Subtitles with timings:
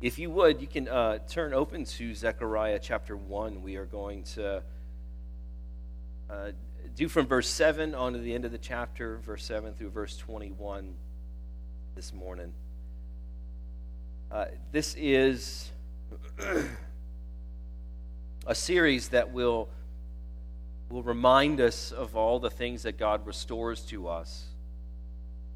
[0.00, 3.62] If you would, you can uh, turn open to Zechariah chapter 1.
[3.62, 4.62] We are going to
[6.30, 6.50] uh,
[6.94, 10.16] do from verse 7 on to the end of the chapter, verse 7 through verse
[10.16, 10.94] 21
[11.96, 12.52] this morning.
[14.30, 15.72] Uh, this is
[18.46, 19.68] a series that will,
[20.90, 24.44] will remind us of all the things that God restores to us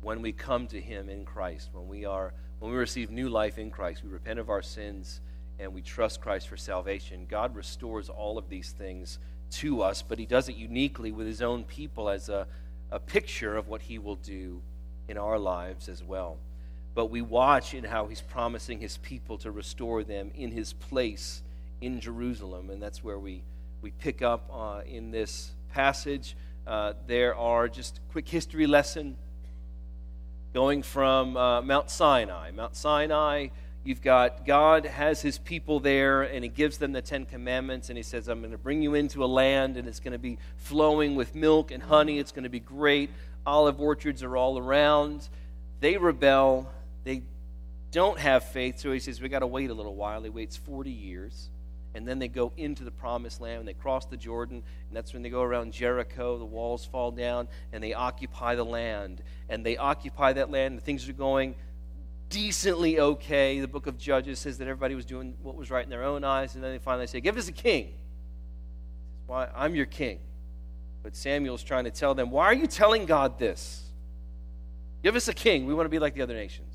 [0.00, 3.58] when we come to Him in Christ, when we are when we receive new life
[3.58, 5.20] in Christ, we repent of our sins
[5.58, 7.26] and we trust Christ for salvation.
[7.28, 9.18] God restores all of these things
[9.54, 12.46] to us, but He does it uniquely with His own people as a,
[12.92, 14.62] a picture of what He will do
[15.08, 16.36] in our lives as well.
[16.94, 21.42] But we watch in how He's promising His people to restore them in His place
[21.80, 23.42] in Jerusalem, and that's where we,
[23.80, 26.36] we pick up uh, in this passage.
[26.64, 29.16] Uh, there are just quick history lesson
[30.52, 32.50] going from uh, Mount Sinai.
[32.50, 33.48] Mount Sinai,
[33.84, 37.96] you've got God has his people there, and he gives them the Ten Commandments, and
[37.96, 40.38] he says, I'm going to bring you into a land, and it's going to be
[40.56, 42.18] flowing with milk and honey.
[42.18, 43.10] It's going to be great.
[43.46, 45.28] Olive orchards are all around.
[45.80, 46.70] They rebel.
[47.04, 47.22] They
[47.90, 50.22] don't have faith, so he says, we got to wait a little while.
[50.22, 51.48] He waits 40 years
[51.94, 55.12] and then they go into the promised land and they cross the Jordan, and that's
[55.12, 59.22] when they go around Jericho, the walls fall down, and they occupy the land.
[59.48, 61.54] And they occupy that land, and things are going
[62.30, 63.60] decently okay.
[63.60, 66.24] The book of Judges says that everybody was doing what was right in their own
[66.24, 67.92] eyes, and then they finally say, Give us a king.
[69.26, 69.48] Why?
[69.54, 70.18] I'm your king.
[71.02, 73.82] But Samuel's trying to tell them, Why are you telling God this?
[75.02, 75.66] Give us a king.
[75.66, 76.74] We want to be like the other nations.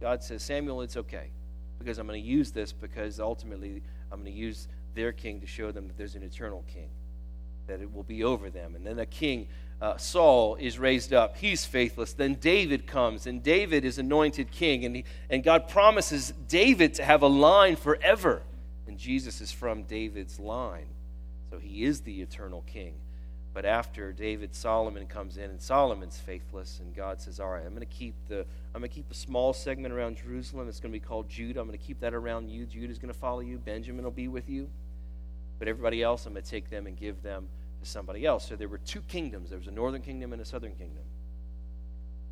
[0.00, 1.30] God says, Samuel, it's okay
[1.78, 5.46] because I'm going to use this because ultimately I'm going to use their king to
[5.46, 6.88] show them that there's an eternal king,
[7.66, 8.74] that it will be over them.
[8.74, 9.48] And then a king,
[9.80, 11.36] uh, Saul, is raised up.
[11.36, 12.12] He's faithless.
[12.12, 14.84] Then David comes, and David is anointed king.
[14.84, 18.42] And, he, and God promises David to have a line forever.
[18.86, 20.88] And Jesus is from David's line.
[21.50, 22.94] So he is the eternal king.
[23.52, 27.74] But after David, Solomon comes in, and Solomon's faithless, and God says, "All right, I'm
[27.74, 30.68] going to keep the, I'm going to keep a small segment around Jerusalem.
[30.68, 31.60] It's going to be called Judah.
[31.60, 32.64] I'm going to keep that around you.
[32.64, 33.58] Judah's going to follow you.
[33.58, 34.68] Benjamin will be with you.
[35.58, 37.48] But everybody else, I'm going to take them and give them
[37.82, 39.50] to somebody else." So there were two kingdoms.
[39.50, 41.02] There was a northern kingdom and a southern kingdom.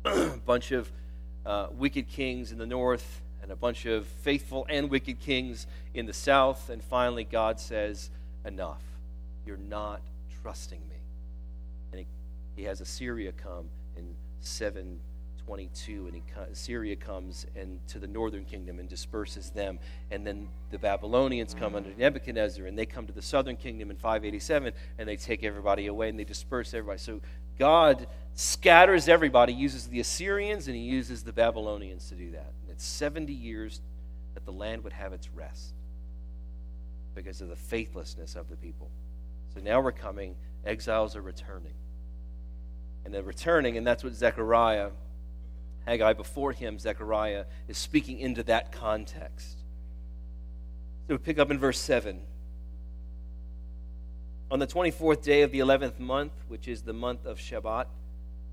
[0.05, 0.89] a bunch of
[1.45, 6.05] uh, wicked kings in the north, and a bunch of faithful and wicked kings in
[6.05, 6.69] the south.
[6.69, 8.09] And finally, God says,
[8.45, 8.83] "Enough.
[9.45, 9.99] You're not
[10.41, 10.95] trusting me."
[12.59, 18.79] He has Assyria come in 722, and he, Assyria comes and to the northern kingdom
[18.79, 19.79] and disperses them.
[20.11, 23.95] And then the Babylonians come under Nebuchadnezzar, and they come to the southern kingdom in
[23.95, 26.99] 587, and they take everybody away and they disperse everybody.
[26.99, 27.21] So
[27.57, 32.51] God scatters everybody, uses the Assyrians, and he uses the Babylonians to do that.
[32.63, 33.79] And it's 70 years
[34.33, 35.73] that the land would have its rest
[37.15, 38.89] because of the faithlessness of the people.
[39.53, 41.73] So now we're coming, exiles are returning
[43.09, 44.91] and they're returning, and that's what Zechariah,
[45.87, 49.57] Haggai before him, Zechariah, is speaking into that context.
[51.07, 52.21] So we pick up in verse 7.
[54.51, 57.87] On the 24th day of the 11th month, which is the month of Shebat,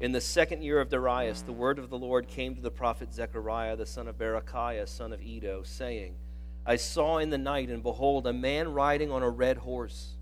[0.00, 3.12] in the second year of Darius, the word of the Lord came to the prophet
[3.12, 6.14] Zechariah, the son of Berechiah, son of Iddo, saying,
[6.64, 10.15] I saw in the night, and behold, a man riding on a red horse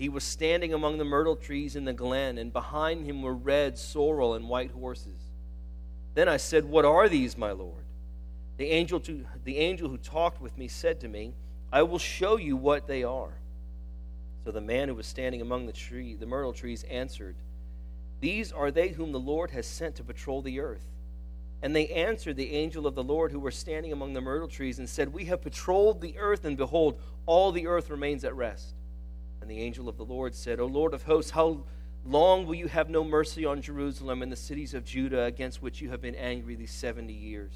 [0.00, 3.76] he was standing among the myrtle trees in the glen, and behind him were red,
[3.76, 5.20] sorrel, and white horses.
[6.14, 7.84] Then I said, What are these, my Lord?
[8.56, 11.34] The angel, to, the angel who talked with me said to me,
[11.70, 13.34] I will show you what they are.
[14.42, 17.36] So the man who was standing among the tree, the myrtle trees, answered,
[18.20, 20.86] These are they whom the Lord has sent to patrol the earth.
[21.60, 24.78] And they answered the angel of the Lord who were standing among the myrtle trees
[24.78, 28.76] and said, We have patrolled the earth, and behold, all the earth remains at rest.
[29.40, 31.64] And the angel of the Lord said, O Lord of hosts, how
[32.04, 35.80] long will you have no mercy on Jerusalem and the cities of Judah against which
[35.80, 37.52] you have been angry these 70 years?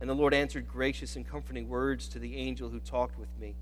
[0.00, 3.54] And the Lord answered gracious and comforting words to the angel who talked with me.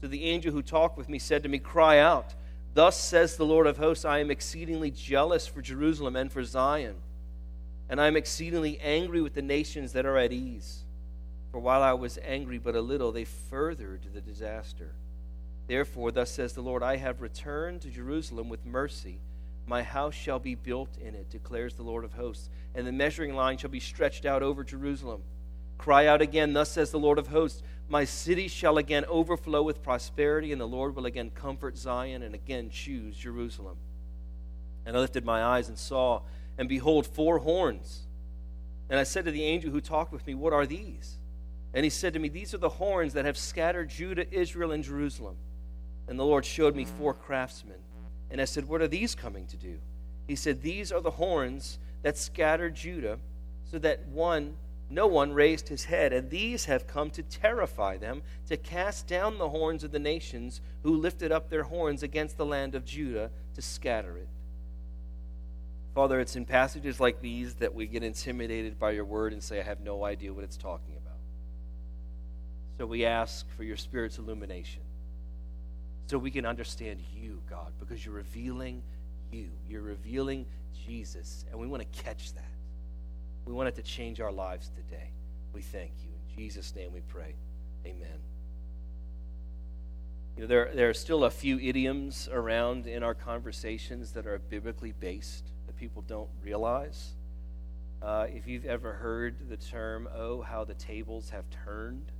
[0.00, 2.34] So the angel who talked with me said to me, Cry out.
[2.74, 6.96] Thus says the Lord of hosts, I am exceedingly jealous for Jerusalem and for Zion,
[7.90, 10.84] and I am exceedingly angry with the nations that are at ease.
[11.50, 14.92] For while I was angry but a little, they furthered the disaster.
[15.72, 19.20] Therefore, thus says the Lord, I have returned to Jerusalem with mercy.
[19.66, 23.34] My house shall be built in it, declares the Lord of hosts, and the measuring
[23.34, 25.22] line shall be stretched out over Jerusalem.
[25.78, 29.82] Cry out again, thus says the Lord of hosts, My city shall again overflow with
[29.82, 33.78] prosperity, and the Lord will again comfort Zion and again choose Jerusalem.
[34.84, 36.20] And I lifted my eyes and saw,
[36.58, 38.02] and behold, four horns.
[38.90, 41.16] And I said to the angel who talked with me, What are these?
[41.72, 44.84] And he said to me, These are the horns that have scattered Judah, Israel, and
[44.84, 45.36] Jerusalem.
[46.12, 47.78] And the Lord showed me four craftsmen.
[48.30, 49.78] And I said, What are these coming to do?
[50.26, 53.18] He said, These are the horns that scattered Judah,
[53.64, 54.56] so that one
[54.90, 59.38] no one raised his head, and these have come to terrify them, to cast down
[59.38, 63.30] the horns of the nations who lifted up their horns against the land of Judah
[63.54, 64.28] to scatter it.
[65.94, 69.60] Father, it's in passages like these that we get intimidated by your word and say,
[69.60, 71.16] I have no idea what it's talking about.
[72.76, 74.82] So we ask for your Spirit's illumination
[76.06, 78.82] so we can understand you, God, because you're revealing
[79.30, 79.48] you.
[79.68, 80.46] You're revealing
[80.86, 82.44] Jesus, and we want to catch that.
[83.44, 85.10] We want it to change our lives today.
[85.52, 86.10] We thank you.
[86.10, 87.34] In Jesus' name we pray.
[87.86, 88.18] Amen.
[90.36, 94.38] You know, there, there are still a few idioms around in our conversations that are
[94.38, 97.14] biblically based that people don't realize.
[98.00, 102.10] Uh, if you've ever heard the term, oh, how the tables have turned,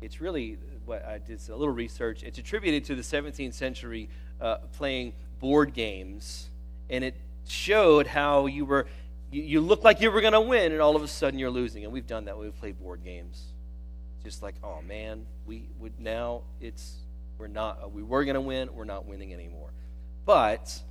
[0.00, 2.22] it's really what I did a little research.
[2.22, 4.08] It's attributed to the 17th century
[4.40, 6.50] uh, playing board games,
[6.88, 7.14] and it
[7.46, 8.86] showed how you were
[9.32, 11.84] you, look like you were going to win, and all of a sudden you're losing.
[11.84, 13.44] And we've done that we've played board games.
[14.24, 16.96] Just like, oh man, we would now it's
[17.38, 19.70] we're not uh, we were going to win, we're not winning anymore.
[20.26, 20.82] But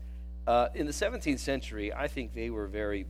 [0.47, 3.05] uh, in the 17th century, I think they were very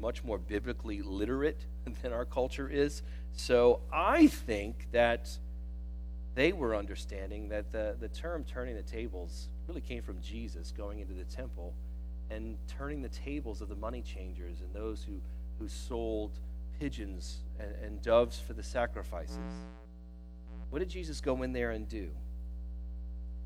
[0.00, 1.64] much more biblically literate
[2.02, 3.02] than our culture is.
[3.32, 5.30] So I think that
[6.34, 11.00] they were understanding that the, the term turning the tables really came from Jesus going
[11.00, 11.74] into the temple
[12.30, 15.20] and turning the tables of the money changers and those who,
[15.58, 16.38] who sold
[16.78, 19.52] pigeons and, and doves for the sacrifices.
[20.70, 22.10] What did Jesus go in there and do?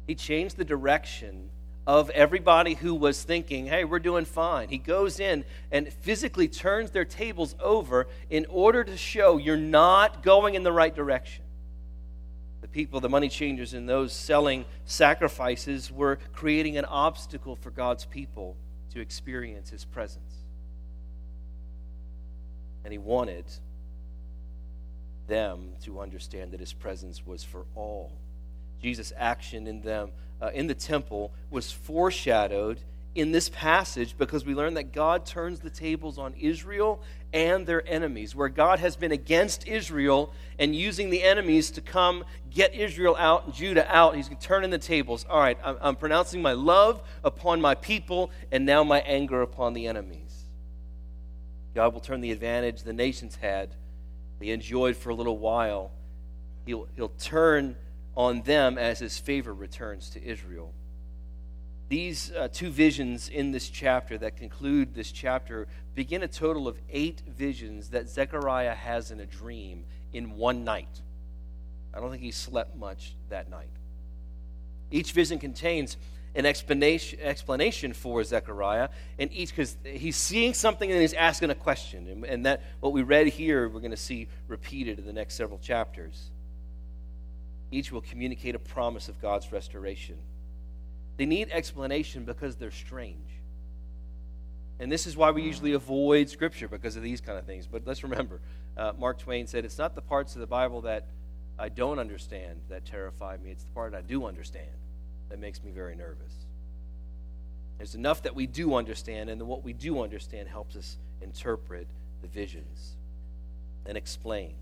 [0.06, 1.50] He changed the direction
[1.86, 4.68] of everybody who was thinking, hey, we're doing fine.
[4.68, 10.22] He goes in and physically turns their tables over in order to show you're not
[10.22, 11.44] going in the right direction.
[12.60, 18.04] The people, the money changers, and those selling sacrifices were creating an obstacle for God's
[18.04, 18.56] people
[18.90, 20.34] to experience his presence.
[22.84, 23.44] And he wanted
[25.26, 28.12] them to understand that his presence was for all.
[28.80, 30.10] Jesus' action in them
[30.42, 32.80] uh, in the temple was foreshadowed
[33.14, 37.00] in this passage because we learn that God turns the tables on Israel
[37.32, 38.34] and their enemies.
[38.34, 43.44] Where God has been against Israel and using the enemies to come get Israel out
[43.46, 45.24] and Judah out, He's turning the tables.
[45.28, 49.74] All right, I'm, I'm pronouncing my love upon my people and now my anger upon
[49.74, 50.44] the enemies.
[51.74, 53.74] God will turn the advantage the nations had,
[54.40, 55.92] they enjoyed for a little while.
[56.66, 57.76] He'll, he'll turn
[58.14, 60.72] on them as His favor returns to Israel.
[61.88, 66.78] These uh, two visions in this chapter that conclude this chapter begin a total of
[66.90, 71.02] eight visions that Zechariah has in a dream in one night.
[71.92, 73.68] I don't think he slept much that night.
[74.90, 75.96] Each vision contains
[76.34, 78.88] an explanation, explanation for Zechariah,
[79.18, 82.94] and each because he's seeing something and he's asking a question, and, and that what
[82.94, 86.30] we read here we're going to see repeated in the next several chapters.
[87.72, 90.16] Each will communicate a promise of God's restoration.
[91.16, 93.16] They need explanation because they're strange.
[94.78, 97.66] And this is why we usually avoid Scripture because of these kind of things.
[97.66, 98.40] But let's remember,
[98.76, 101.06] uh, Mark Twain said, It's not the parts of the Bible that
[101.58, 104.70] I don't understand that terrify me, it's the part I do understand
[105.28, 106.32] that makes me very nervous.
[107.78, 111.86] There's enough that we do understand, and what we do understand helps us interpret
[112.20, 112.96] the visions
[113.86, 114.54] and explain.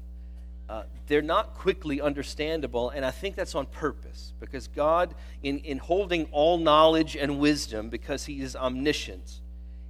[0.70, 5.78] Uh, they're not quickly understandable, and I think that's on purpose because God, in, in
[5.78, 9.40] holding all knowledge and wisdom, because He is omniscient,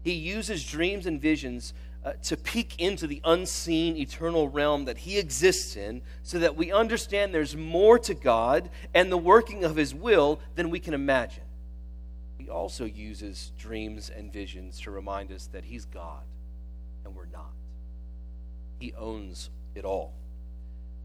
[0.03, 5.19] He uses dreams and visions uh, to peek into the unseen eternal realm that He
[5.19, 9.95] exists in so that we understand there's more to God and the working of His
[9.95, 11.45] will than we can imagine.
[12.39, 16.23] He also uses dreams and visions to remind us that He's God
[17.05, 17.53] and we're not.
[18.79, 20.15] He owns it all.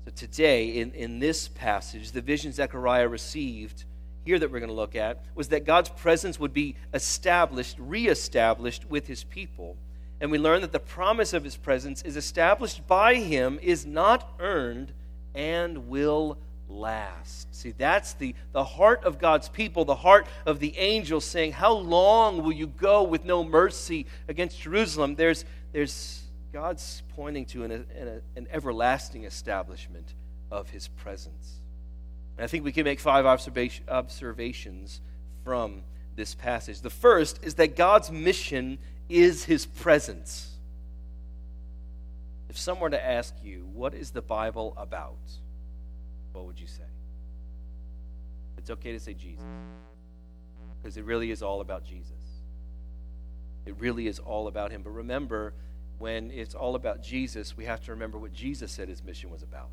[0.06, 3.86] So today, in, in this passage, the vision Zechariah received
[4.24, 8.86] here that we're going to look at was that God's presence would be established, reestablished
[8.88, 9.78] with his people.
[10.22, 14.32] And we learn that the promise of his presence is established by him, is not
[14.40, 14.94] earned,
[15.34, 16.38] and will
[16.70, 17.54] last.
[17.56, 21.74] See, that's the, the heart of God's people, the heart of the angels saying, How
[21.74, 25.16] long will you go with no mercy against Jerusalem?
[25.16, 26.25] There's, there's
[26.56, 30.14] God's pointing to an, an, an everlasting establishment
[30.50, 31.60] of his presence.
[32.38, 35.02] And I think we can make five observation, observations
[35.44, 35.84] from
[36.16, 36.80] this passage.
[36.80, 38.78] The first is that God's mission
[39.10, 40.50] is his presence.
[42.48, 45.18] If someone were to ask you, what is the Bible about?
[46.32, 46.84] What would you say?
[48.58, 49.44] It's okay to say Jesus.
[50.82, 52.14] Because it really is all about Jesus.
[53.66, 54.84] It really is all about Him.
[54.84, 55.54] But remember,
[55.98, 59.44] when it's all about Jesus, we have to remember what Jesus said His mission was
[59.44, 59.70] about.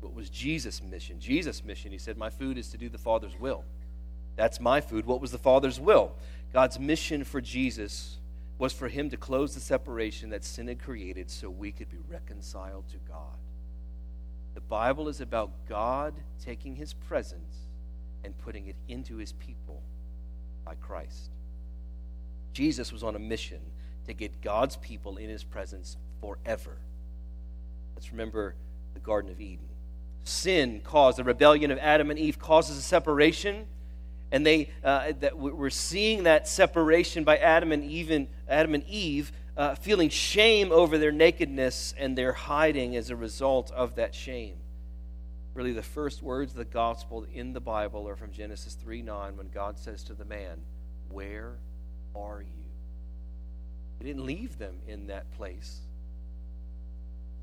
[0.00, 1.18] What was Jesus' mission?
[1.20, 3.64] Jesus' mission, He said, My food is to do the Father's will.
[4.36, 5.06] That's my food.
[5.06, 6.12] What was the Father's will?
[6.52, 8.18] God's mission for Jesus
[8.58, 11.98] was for him to close the separation that sin had created so we could be
[12.08, 13.36] reconciled to God.
[14.54, 16.14] The Bible is about God
[16.44, 17.54] taking his presence
[18.24, 19.80] and putting it into his people
[20.64, 21.30] by Christ.
[22.52, 23.60] Jesus was on a mission
[24.08, 26.76] to get God's people in his presence forever.
[27.94, 28.54] Let's remember
[28.94, 29.68] the Garden of Eden.
[30.24, 33.66] Sin caused, the rebellion of Adam and Eve causes a separation
[34.30, 39.32] and they uh, that we're seeing that separation by Adam and Eve, Adam and Eve
[39.56, 44.56] uh, feeling shame over their nakedness and their hiding as a result of that shame.
[45.54, 49.36] Really, the first words of the gospel in the Bible are from Genesis 3 9
[49.36, 50.58] when God says to the man,
[51.08, 51.54] Where
[52.14, 52.57] are you?
[53.98, 55.80] He didn't leave them in that place.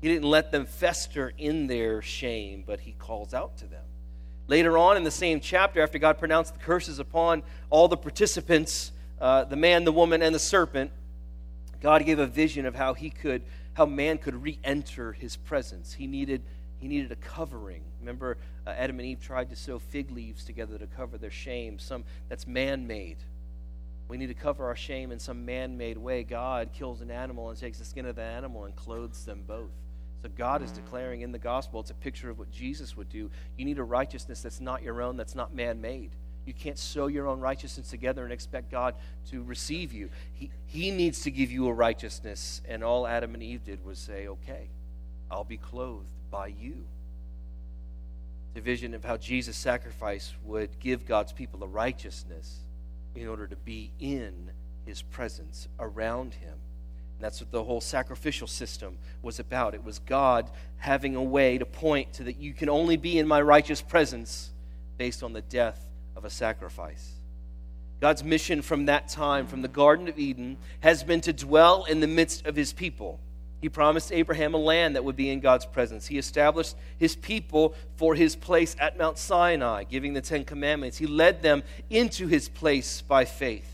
[0.00, 3.84] He didn't let them fester in their shame, but he calls out to them.
[4.46, 8.92] Later on in the same chapter, after God pronounced the curses upon all the participants,
[9.20, 10.92] uh, the man, the woman, and the serpent,
[11.80, 13.42] God gave a vision of how he could,
[13.74, 15.94] how man could re-enter his presence.
[15.94, 16.42] He needed,
[16.78, 17.82] he needed a covering.
[18.00, 21.78] Remember, uh, Adam and Eve tried to sew fig leaves together to cover their shame.
[21.78, 23.16] Some that's man-made.
[24.08, 26.22] We need to cover our shame in some man-made way.
[26.22, 29.70] God kills an animal and takes the skin of the animal and clothes them both.
[30.22, 33.30] So God is declaring in the gospel, it's a picture of what Jesus would do.
[33.56, 36.10] You need a righteousness that's not your own, that's not man made.
[36.46, 38.94] You can't sew your own righteousness together and expect God
[39.30, 40.10] to receive you.
[40.34, 42.62] He, he needs to give you a righteousness.
[42.68, 44.68] And all Adam and Eve did was say, okay,
[45.28, 46.84] I'll be clothed by you.
[48.54, 52.60] The vision of how Jesus' sacrifice would give God's people a righteousness
[53.16, 54.50] in order to be in
[54.84, 56.52] his presence, around him.
[56.52, 59.74] And that's what the whole sacrificial system was about.
[59.74, 63.26] It was God having a way to point to that you can only be in
[63.26, 64.50] my righteous presence
[64.98, 67.12] based on the death of a sacrifice.
[68.00, 72.00] God's mission from that time, from the Garden of Eden, has been to dwell in
[72.00, 73.18] the midst of his people.
[73.60, 76.06] He promised Abraham a land that would be in God's presence.
[76.06, 80.98] He established his people for his place at Mount Sinai, giving the Ten Commandments.
[80.98, 83.72] He led them into his place by faith.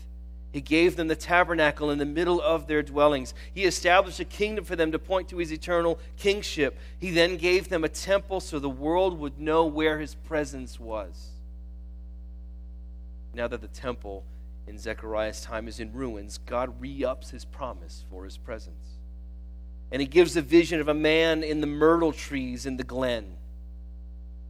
[0.53, 3.33] He gave them the tabernacle in the middle of their dwellings.
[3.53, 6.77] He established a kingdom for them to point to his eternal kingship.
[6.99, 11.31] He then gave them a temple so the world would know where his presence was.
[13.33, 14.23] Now that the temple
[14.67, 18.92] in Zechariah's time is in ruins, God re ups his promise for his presence.
[19.93, 23.37] And he gives a vision of a man in the myrtle trees in the glen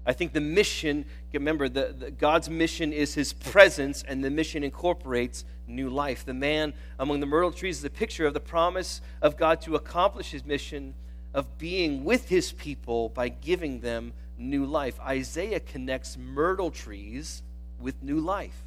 [0.06, 4.64] I think the mission, remember, the, the, God's mission is his presence, and the mission
[4.64, 6.26] incorporates new life.
[6.26, 9.76] The man among the myrtle trees is a picture of the promise of God to
[9.76, 10.94] accomplish his mission
[11.34, 15.00] of being with his people by giving them new life.
[15.00, 17.42] Isaiah connects myrtle trees
[17.80, 18.58] with new life.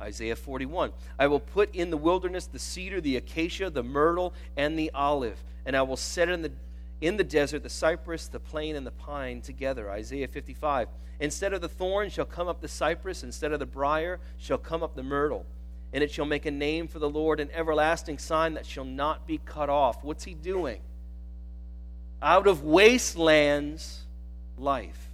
[0.00, 0.92] Isaiah 41.
[1.18, 5.42] I will put in the wilderness the cedar, the acacia, the myrtle, and the olive,
[5.66, 6.52] and I will set it in the
[7.00, 9.90] in the desert the cypress, the plane, and the pine together.
[9.90, 10.88] Isaiah 55.
[11.20, 14.82] Instead of the thorn shall come up the cypress, instead of the brier shall come
[14.82, 15.44] up the myrtle.
[15.92, 19.26] And it shall make a name for the Lord, an everlasting sign that shall not
[19.26, 20.02] be cut off.
[20.02, 20.80] What's he doing?
[22.20, 24.04] Out of wastelands,
[24.58, 25.10] life.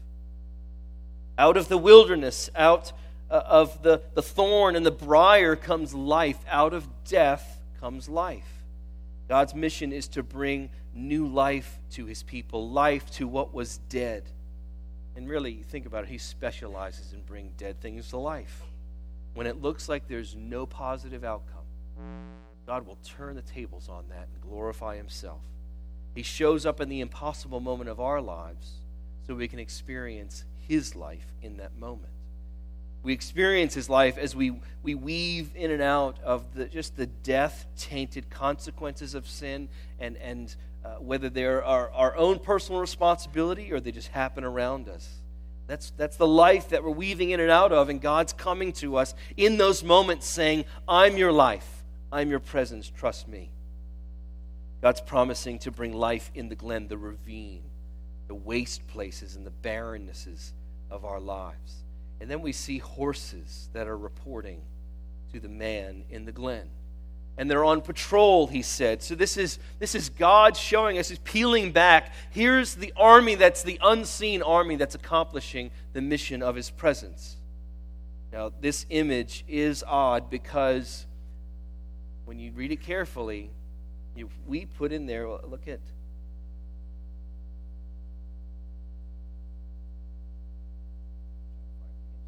[1.37, 2.93] Out of the wilderness, out
[3.31, 6.39] uh, of the, the thorn and the brier comes life.
[6.49, 8.62] Out of death comes life.
[9.33, 14.25] God's mission is to bring new life to his people, life to what was dead.
[15.17, 18.61] And really, think about it, he specializes in bringing dead things to life.
[19.33, 21.65] When it looks like there's no positive outcome,
[22.67, 25.41] God will turn the tables on that and glorify himself.
[26.15, 28.81] He shows up in the impossible moment of our lives
[29.27, 32.13] so we can experience his life in that moment.
[33.03, 37.07] We experience his life as we, we weave in and out of the, just the
[37.07, 39.69] death tainted consequences of sin
[39.99, 40.55] and, and
[40.85, 45.09] uh, whether they're our, our own personal responsibility or they just happen around us.
[45.67, 48.97] That's, that's the life that we're weaving in and out of, and God's coming to
[48.97, 53.51] us in those moments saying, I'm your life, I'm your presence, trust me.
[54.81, 57.63] God's promising to bring life in the glen, the ravine,
[58.27, 60.53] the waste places, and the barrennesses
[60.91, 61.85] of our lives.
[62.23, 64.63] And then we see horses that are reporting
[65.33, 66.69] to the man in the glen.
[67.39, 69.03] and they're on patrol, he said.
[69.03, 72.13] So this is this is God showing us, he's peeling back.
[72.31, 77.37] Here's the army that's the unseen army that's accomplishing the mission of his presence.
[78.33, 81.07] Now, this image is odd because
[82.25, 83.51] when you read it carefully,
[84.15, 85.81] you, we put in there, look at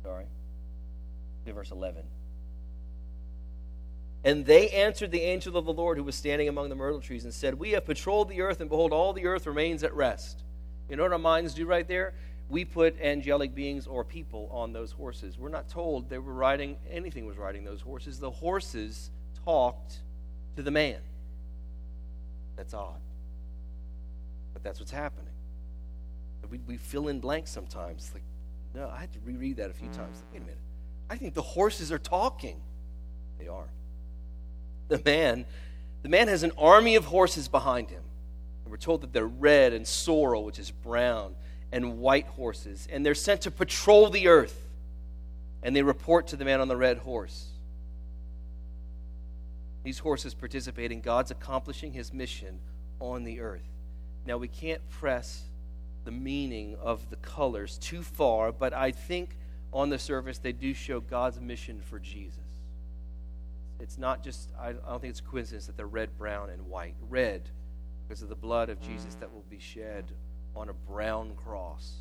[0.05, 0.27] sorry.
[1.47, 2.03] Verse 11.
[4.23, 7.25] And they answered the angel of the Lord who was standing among the myrtle trees
[7.25, 10.43] and said, We have patrolled the earth, and behold, all the earth remains at rest.
[10.89, 12.15] You know what our minds do right there?
[12.49, 15.39] We put angelic beings or people on those horses.
[15.39, 18.19] We're not told they were riding, anything was riding those horses.
[18.19, 19.11] The horses
[19.45, 19.99] talked
[20.57, 21.01] to the man.
[22.57, 23.01] That's odd.
[24.53, 25.33] But that's what's happening.
[26.51, 28.11] We, we fill in blanks sometimes.
[28.13, 28.23] Like,
[28.75, 30.23] no, I had to reread that a few times.
[30.33, 30.59] Wait a minute.
[31.09, 32.61] I think the horses are talking.
[33.39, 33.69] They are
[34.89, 35.47] the man,
[36.03, 38.03] the man has an army of horses behind him.
[38.65, 41.35] And we're told that they're red and sorrel, which is brown,
[41.73, 42.89] and white horses.
[42.91, 44.69] And they're sent to patrol the earth.
[45.63, 47.49] And they report to the man on the red horse.
[49.83, 52.59] These horses participate in God's accomplishing his mission
[53.01, 53.69] on the earth.
[54.27, 55.43] Now, we can't press
[56.05, 59.37] the meaning of the colors too far, but I think
[59.73, 62.39] on the surface they do show God's mission for Jesus.
[63.81, 66.95] It's not just, I don't think it's a coincidence that they're red, brown, and white.
[67.09, 67.49] Red,
[68.07, 70.05] because of the blood of Jesus that will be shed
[70.55, 71.93] on a brown cross.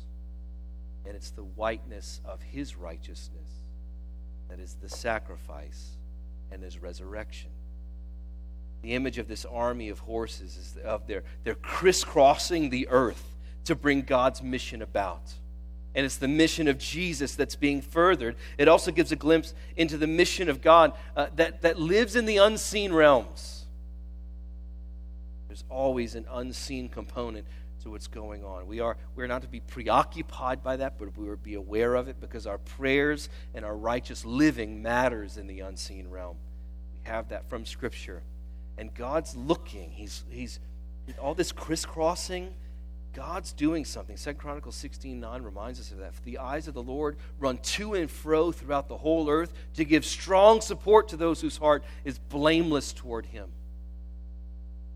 [1.04, 3.48] And it's the whiteness of his righteousness
[4.48, 5.96] that is the sacrifice
[6.52, 7.50] and his resurrection.
[8.82, 13.33] The image of this army of horses is of their, they're crisscrossing the earth
[13.64, 15.32] to bring God's mission about
[15.94, 18.34] and it's the mission of Jesus that's being furthered.
[18.58, 22.26] It also gives a glimpse into the mission of God uh, that, that lives in
[22.26, 23.64] the unseen realms.
[25.46, 27.46] There's always an unseen component
[27.84, 28.66] to what's going on.
[28.66, 31.94] We are we're not to be preoccupied by that, but we are to be aware
[31.94, 36.36] of it because our prayers and our righteous living matters in the unseen realm.
[36.92, 38.22] We have that from Scripture.
[38.78, 39.92] And God's looking.
[39.92, 40.58] He's he's
[41.20, 42.52] all this crisscrossing
[43.14, 44.16] God's doing something.
[44.16, 46.14] Second Chronicles 16 9 reminds us of that.
[46.14, 49.84] For the eyes of the Lord run to and fro throughout the whole earth to
[49.84, 53.48] give strong support to those whose heart is blameless toward him.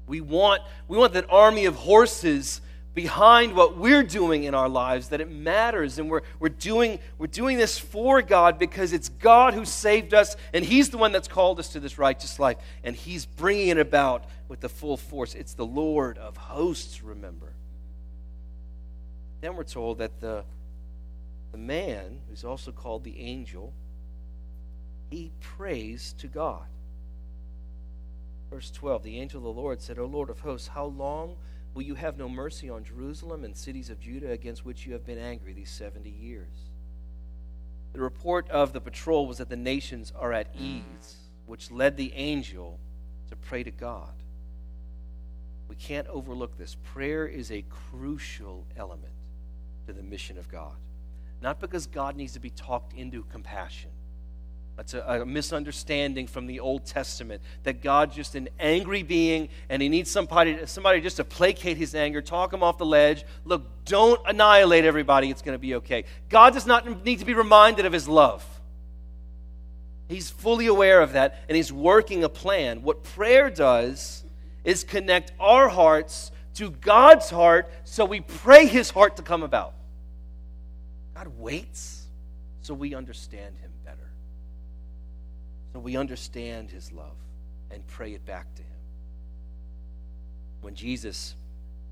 [0.06, 2.60] We want, we want that army of horses
[2.94, 6.00] behind what we're doing in our lives, that it matters.
[6.00, 10.34] And we're, we're, doing, we're doing this for God because it's God who saved us,
[10.52, 12.56] and He's the one that's called us to this righteous life.
[12.82, 15.34] And He's bringing it about with the full force.
[15.34, 17.52] It's the Lord of hosts, remember.
[19.40, 20.44] Then we're told that the,
[21.52, 23.72] the man, who's also called the angel,
[25.10, 26.66] he prays to God.
[28.50, 31.36] Verse 12 The angel of the Lord said, O Lord of hosts, how long
[31.74, 35.06] will you have no mercy on Jerusalem and cities of Judah against which you have
[35.06, 36.70] been angry these 70 years?
[37.92, 42.12] The report of the patrol was that the nations are at ease, which led the
[42.14, 42.78] angel
[43.30, 44.12] to pray to God.
[45.68, 46.76] We can't overlook this.
[46.82, 49.12] Prayer is a crucial element
[49.88, 50.74] to the mission of God.
[51.40, 53.90] Not because God needs to be talked into compassion.
[54.76, 59.80] That's a, a, misunderstanding from the Old Testament that God's just an angry being and
[59.80, 63.24] he needs somebody, somebody just to placate his anger, talk him off the ledge.
[63.44, 66.04] Look, don't annihilate everybody, it's going to be okay.
[66.28, 68.44] God does not need to be reminded of his love.
[70.08, 72.82] He's fully aware of that and he's working a plan.
[72.82, 74.22] What prayer does
[74.64, 79.74] is connect our hearts to God's heart so we pray his heart to come about.
[81.18, 82.06] God waits
[82.62, 84.08] so we understand Him better.
[85.72, 87.16] So we understand His love
[87.72, 88.68] and pray it back to Him.
[90.60, 91.34] When Jesus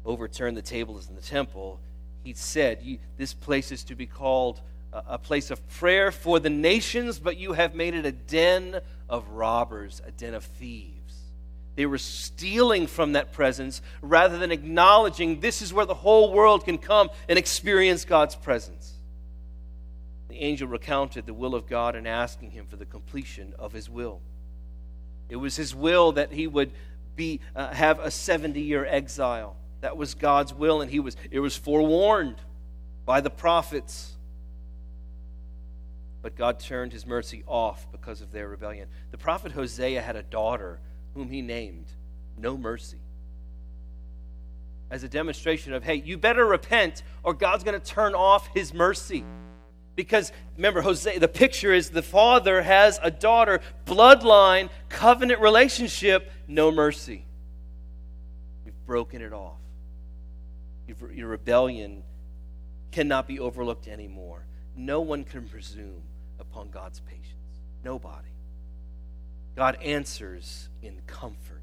[0.04, 1.80] overturned the tables in the temple,
[2.22, 4.60] He said, This place is to be called
[4.92, 9.28] a place of prayer for the nations, but you have made it a den of
[9.30, 10.92] robbers, a den of thieves.
[11.74, 16.64] They were stealing from that presence rather than acknowledging this is where the whole world
[16.64, 18.95] can come and experience God's presence
[20.36, 23.88] the angel recounted the will of God and asking him for the completion of his
[23.88, 24.20] will.
[25.30, 26.72] It was his will that he would
[27.14, 29.56] be, uh, have a 70 year exile.
[29.80, 32.36] That was God's will, and he was, it was forewarned
[33.06, 34.12] by the prophets.
[36.20, 38.88] But God turned his mercy off because of their rebellion.
[39.12, 40.80] The prophet Hosea had a daughter
[41.14, 41.86] whom he named
[42.36, 42.98] No Mercy.
[44.90, 48.74] As a demonstration of, hey, you better repent or God's going to turn off his
[48.74, 49.24] mercy.
[49.96, 56.70] Because remember, Hosea, the picture is the father has a daughter, bloodline, covenant relationship, no
[56.70, 57.24] mercy.
[58.66, 59.56] You've broken it off.
[60.86, 62.02] Your rebellion
[62.92, 64.44] cannot be overlooked anymore.
[64.76, 66.02] No one can presume
[66.38, 67.32] upon God's patience.
[67.82, 68.28] Nobody.
[69.56, 71.62] God answers in comfort.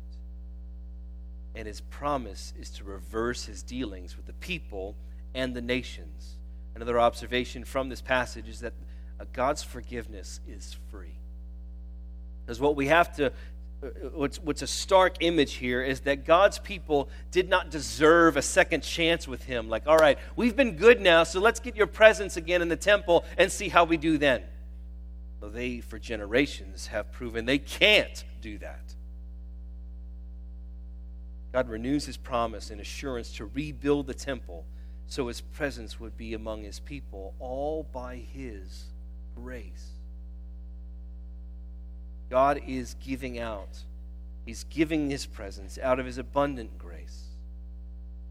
[1.55, 4.95] And his promise is to reverse his dealings with the people
[5.35, 6.37] and the nations
[6.75, 8.73] Another observation from this passage is that
[9.19, 11.19] uh, God's forgiveness is free.
[12.45, 16.57] Because what we have to, uh, what's, what's a stark image here is that God's
[16.57, 19.69] people did not deserve a second chance with Him.
[19.69, 22.75] Like, all right, we've been good now, so let's get your presence again in the
[22.75, 24.41] temple and see how we do then.
[25.39, 28.95] Well, they, for generations, have proven they can't do that.
[31.51, 34.65] God renews His promise and assurance to rebuild the temple
[35.07, 38.85] so his presence would be among his people, all by his
[39.35, 39.89] grace.
[42.29, 43.83] God is giving out,
[44.45, 47.23] he's giving his presence out of his abundant grace.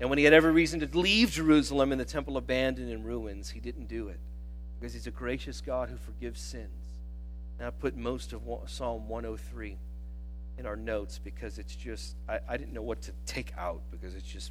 [0.00, 3.50] And when he had every reason to leave Jerusalem and the temple abandoned in ruins,
[3.50, 4.18] he didn't do it
[4.78, 6.88] because he's a gracious God who forgives sins.
[7.58, 9.78] And I put most of Psalm 103
[10.58, 14.16] in our notes because it's just, I, I didn't know what to take out because
[14.16, 14.50] it's just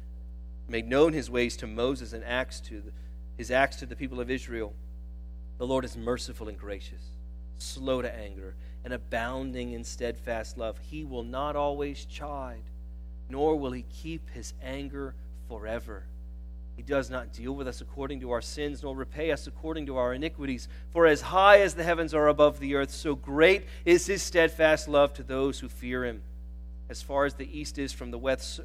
[0.71, 2.91] made known his ways to Moses and acts to the,
[3.37, 4.73] his acts to the people of Israel.
[5.57, 7.03] The Lord is merciful and gracious,
[7.57, 10.79] slow to anger, and abounding in steadfast love.
[10.79, 12.63] He will not always chide,
[13.29, 15.13] nor will he keep his anger
[15.47, 16.05] forever.
[16.77, 19.97] He does not deal with us according to our sins, nor repay us according to
[19.97, 20.67] our iniquities.
[20.91, 24.87] For as high as the heavens are above the earth, so great is his steadfast
[24.87, 26.23] love to those who fear him
[26.91, 28.59] as far as the east is from the west,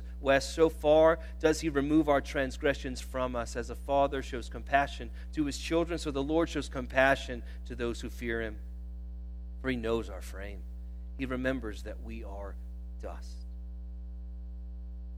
[0.54, 3.54] so far does he remove our transgressions from us.
[3.54, 8.00] As a father shows compassion to his children, so the Lord shows compassion to those
[8.00, 8.56] who fear him.
[9.62, 10.58] For he knows our frame,
[11.16, 12.56] he remembers that we are
[13.00, 13.44] dust.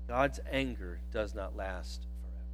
[0.06, 2.44] God's anger does not last forever,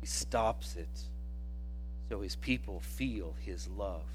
[0.00, 0.88] he stops it
[2.08, 4.06] so his people feel his love.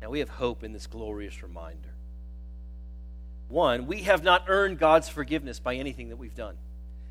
[0.00, 1.95] Now we have hope in this glorious reminder.
[3.48, 6.56] One, we have not earned God's forgiveness by anything that we've done.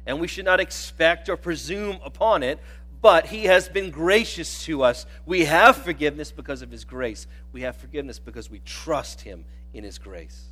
[0.06, 2.60] And we should not expect or presume upon it,
[3.02, 5.06] but He has been gracious to us.
[5.26, 7.28] We have forgiveness because of His grace.
[7.52, 10.46] We have forgiveness because we trust Him in His grace.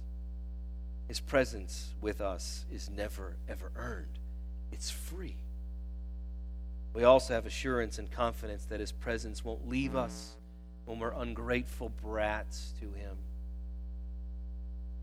[1.07, 4.19] His presence with us is never, ever earned,
[4.71, 5.35] it's free.
[6.93, 10.35] We also have assurance and confidence that His presence won't leave us
[10.85, 13.17] when we're ungrateful brats to Him.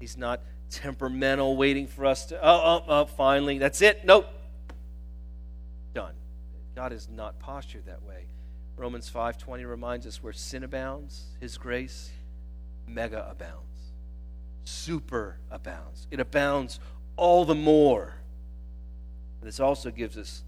[0.00, 4.04] He's not temperamental, waiting for us to, oh, oh, oh, finally, that's it.
[4.04, 4.26] Nope.
[5.94, 6.14] Done.
[6.74, 8.26] God is not postured that way.
[8.76, 12.10] Romans 5:20 reminds us where sin abounds, his grace
[12.86, 13.92] mega abounds.
[14.64, 16.06] Super abounds.
[16.10, 16.80] It abounds
[17.16, 18.14] all the more.
[19.42, 20.44] This also gives us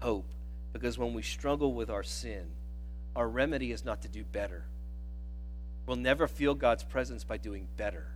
[0.00, 0.26] hope
[0.72, 2.50] because when we struggle with our sin,
[3.14, 4.64] our remedy is not to do better.
[5.86, 8.08] We'll never feel God's presence by doing better.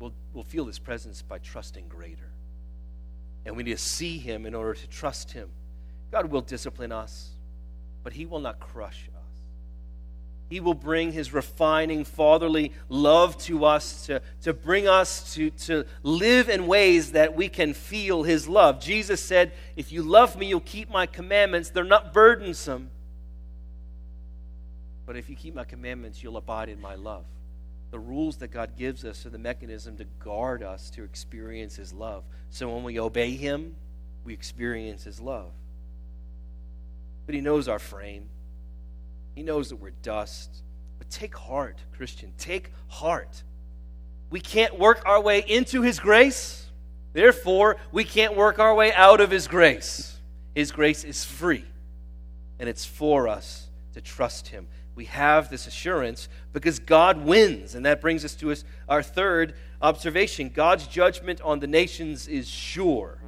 [0.00, 2.32] We'll, we'll feel his presence by trusting greater.
[3.44, 5.50] And we need to see him in order to trust him.
[6.10, 7.30] God will discipline us,
[8.02, 9.20] but he will not crush us.
[10.48, 15.84] He will bring his refining fatherly love to us to, to bring us to, to
[16.02, 18.80] live in ways that we can feel his love.
[18.80, 21.70] Jesus said, If you love me, you'll keep my commandments.
[21.70, 22.90] They're not burdensome.
[25.06, 27.24] But if you keep my commandments, you'll abide in my love
[27.90, 31.92] the rules that God gives us are the mechanism to guard us to experience His
[31.92, 32.24] love.
[32.50, 33.74] So when we obey Him,
[34.24, 35.50] we experience His love.
[37.26, 38.28] But He knows our frame,
[39.34, 40.62] He knows that we're dust.
[40.98, 42.34] But take heart, Christian.
[42.36, 43.42] Take heart.
[44.28, 46.66] We can't work our way into His grace.
[47.12, 50.18] Therefore, we can't work our way out of His grace.
[50.54, 51.64] His grace is free,
[52.58, 57.74] and it's for us to trust Him we have this assurance because God wins.
[57.74, 58.54] And that brings us to
[58.88, 63.22] our third observation God's judgment on the nations is sure.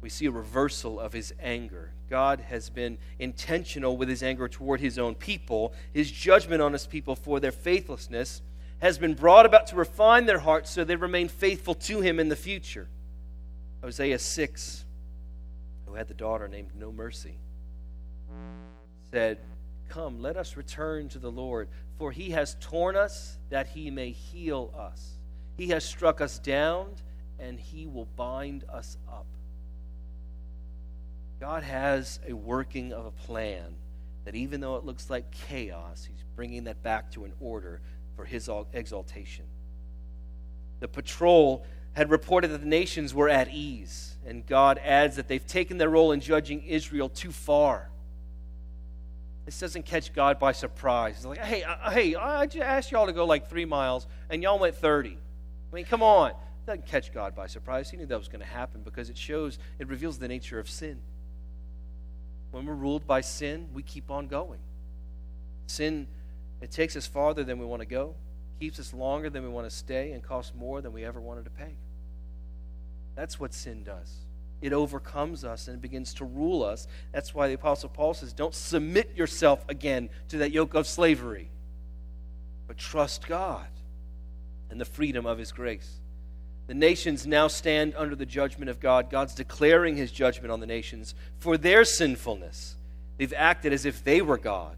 [0.00, 1.92] we see a reversal of his anger.
[2.08, 5.74] God has been intentional with his anger toward his own people.
[5.92, 8.42] His judgment on his people for their faithlessness
[8.78, 12.28] has been brought about to refine their hearts so they remain faithful to him in
[12.28, 12.88] the future.
[13.82, 14.84] Hosea 6,
[15.86, 17.38] who had the daughter named No Mercy,
[19.10, 19.38] said,
[19.88, 24.10] Come, let us return to the Lord, for he has torn us that he may
[24.10, 25.18] heal us.
[25.56, 26.94] He has struck us down,
[27.38, 29.26] and he will bind us up.
[31.40, 33.76] God has a working of a plan
[34.24, 37.80] that even though it looks like chaos, He's bringing that back to an order
[38.14, 39.46] for His exaltation.
[40.80, 45.46] The patrol had reported that the nations were at ease, and God adds that they've
[45.46, 47.88] taken their role in judging Israel too far.
[49.48, 51.16] This doesn't catch God by surprise.
[51.16, 54.42] He's like, hey, uh, hey, I just asked y'all to go like three miles, and
[54.42, 55.16] y'all went 30.
[55.16, 56.32] I mean, come on.
[56.32, 57.88] It doesn't catch God by surprise.
[57.88, 60.68] He knew that was going to happen because it shows, it reveals the nature of
[60.68, 61.00] sin.
[62.50, 64.60] When we're ruled by sin, we keep on going.
[65.66, 66.08] Sin,
[66.60, 68.16] it takes us farther than we want to go,
[68.60, 71.46] keeps us longer than we want to stay, and costs more than we ever wanted
[71.46, 71.78] to pay.
[73.14, 74.14] That's what sin does.
[74.60, 76.88] It overcomes us and it begins to rule us.
[77.12, 81.50] That's why the Apostle Paul says, Don't submit yourself again to that yoke of slavery,
[82.66, 83.68] but trust God
[84.70, 86.00] and the freedom of His grace.
[86.68, 89.08] The nations now stand under the judgment of God.
[89.08, 92.76] God's declaring his judgment on the nations for their sinfulness.
[93.16, 94.76] They've acted as if they were God,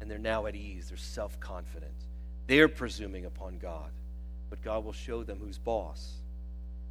[0.00, 0.88] and they're now at ease.
[0.88, 1.94] They're self confident.
[2.48, 3.90] They're presuming upon God,
[4.50, 6.14] but God will show them who's boss.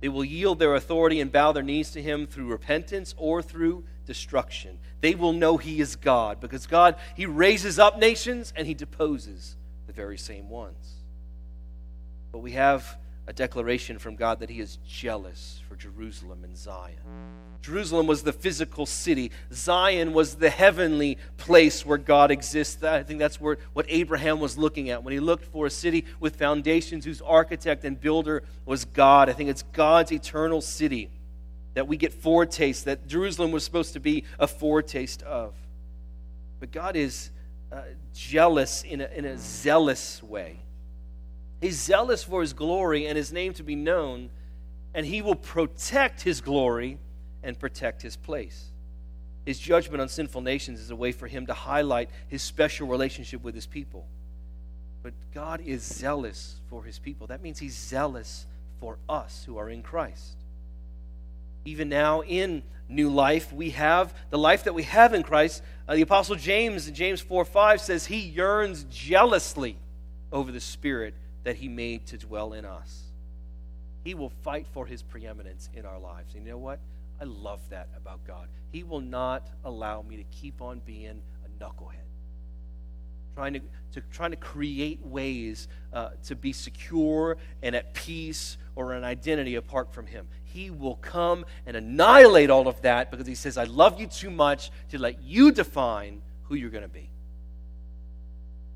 [0.03, 3.85] They will yield their authority and bow their knees to him through repentance or through
[4.05, 4.77] destruction.
[4.99, 9.55] They will know he is God because God, he raises up nations and he deposes
[9.87, 10.95] the very same ones.
[12.33, 16.97] But we have a declaration from God that he is jealous for Jerusalem and Zion.
[17.61, 19.31] Jerusalem was the physical city.
[19.53, 22.83] Zion was the heavenly place where God exists.
[22.83, 26.03] I think that's where, what Abraham was looking at when he looked for a city
[26.19, 29.29] with foundations whose architect and builder was God.
[29.29, 31.09] I think it's God's eternal city
[31.75, 35.55] that we get foretaste, that Jerusalem was supposed to be a foretaste of.
[36.59, 37.31] But God is
[37.71, 37.81] uh,
[38.13, 40.59] jealous in a, in a zealous way.
[41.63, 44.31] He's zealous for his glory and his name to be known,
[44.93, 46.97] and he will protect his glory
[47.41, 48.65] and protect his place.
[49.45, 53.41] His judgment on sinful nations is a way for him to highlight his special relationship
[53.41, 54.05] with his people.
[55.03, 57.27] But God is zealous for his people.
[57.27, 58.45] That means he's zealous
[58.81, 60.35] for us who are in Christ.
[61.63, 65.63] Even now in new life, we have the life that we have in Christ.
[65.87, 69.77] Uh, the Apostle James in James 4 5 says he yearns jealously
[70.29, 73.03] over the Spirit that He made to dwell in us.
[74.03, 76.35] He will fight for His preeminence in our lives.
[76.35, 76.79] And you know what?
[77.21, 78.47] I love that about God.
[78.71, 82.07] He will not allow me to keep on being a knucklehead,
[83.35, 83.61] trying to,
[83.93, 89.55] to trying to create ways uh, to be secure and at peace or an identity
[89.55, 90.27] apart from Him.
[90.43, 94.31] He will come and annihilate all of that because He says, "I love you too
[94.31, 97.09] much to let you define who you're going to be."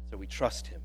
[0.09, 0.81] So we trust Him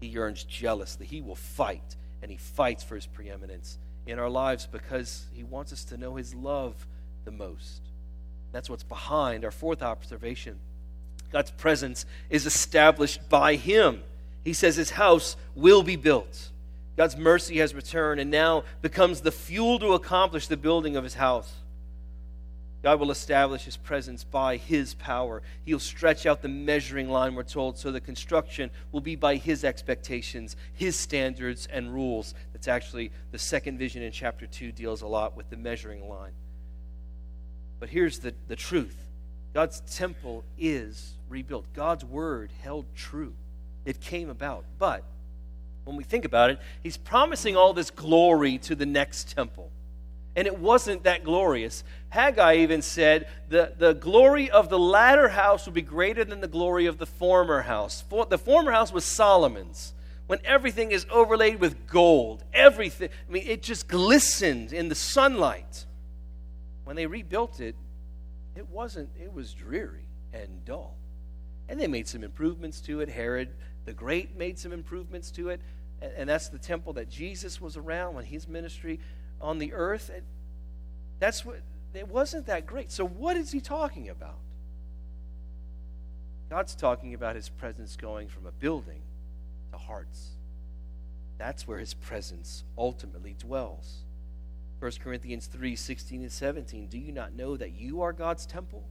[0.00, 1.06] he yearns jealously.
[1.06, 5.72] He will fight, and he fights for his preeminence in our lives because he wants
[5.72, 6.86] us to know his love
[7.24, 7.80] the most.
[8.52, 10.58] That's what's behind our fourth observation.
[11.32, 14.02] God's presence is established by him.
[14.44, 16.50] He says his house will be built.
[16.96, 21.14] God's mercy has returned and now becomes the fuel to accomplish the building of his
[21.14, 21.52] house.
[22.84, 25.40] God will establish his presence by his power.
[25.64, 29.64] He'll stretch out the measuring line, we're told, so the construction will be by his
[29.64, 32.34] expectations, his standards, and rules.
[32.52, 36.32] That's actually the second vision in chapter 2 deals a lot with the measuring line.
[37.80, 38.98] But here's the, the truth
[39.54, 43.32] God's temple is rebuilt, God's word held true.
[43.86, 44.66] It came about.
[44.78, 45.04] But
[45.84, 49.70] when we think about it, he's promising all this glory to the next temple
[50.36, 51.84] and it wasn't that glorious.
[52.08, 56.48] Haggai even said, the, the glory of the latter house will be greater than the
[56.48, 58.04] glory of the former house.
[58.08, 59.92] For, the former house was Solomon's,
[60.26, 62.42] when everything is overlaid with gold.
[62.52, 65.86] Everything, I mean, it just glistened in the sunlight.
[66.84, 67.76] When they rebuilt it,
[68.56, 70.96] it wasn't, it was dreary and dull.
[71.68, 73.08] And they made some improvements to it.
[73.08, 73.48] Herod
[73.84, 75.60] the Great made some improvements to it.
[76.00, 79.00] And, and that's the temple that Jesus was around when his ministry
[79.40, 80.10] on the earth.
[81.18, 81.60] That's what
[81.94, 82.90] it wasn't that great.
[82.90, 84.38] So what is he talking about?
[86.50, 89.02] God's talking about his presence going from a building
[89.72, 90.30] to hearts.
[91.38, 94.04] That's where his presence ultimately dwells.
[94.80, 96.86] 1 Corinthians 3 16 and 17.
[96.88, 98.84] Do you not know that you are God's temple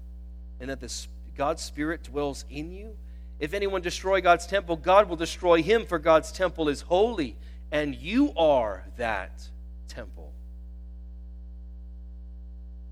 [0.60, 0.91] and that the,
[1.38, 2.95] God's Spirit dwells in you?
[3.39, 7.36] If anyone destroy God's temple, God will destroy him, for God's temple is holy,
[7.71, 9.49] and you are that
[9.88, 10.34] temple.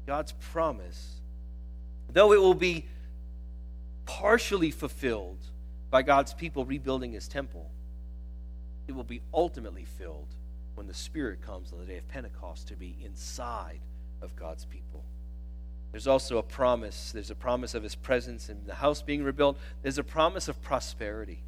[0.06, 1.21] God's promise,
[2.12, 2.86] though it will be
[4.06, 5.39] partially fulfilled
[5.89, 7.69] by God's people rebuilding his temple,
[8.88, 10.36] it will be ultimately filled
[10.75, 13.80] when the Spirit comes on the day of Pentecost to be inside
[14.21, 15.04] of God's people.
[15.91, 17.12] There's also a promise.
[17.12, 19.58] There's a promise of his presence in the house being rebuilt.
[19.82, 21.43] There's a promise of prosperity.